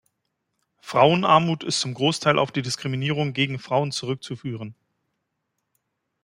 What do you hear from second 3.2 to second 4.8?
gegen Frauen zurückzuführen.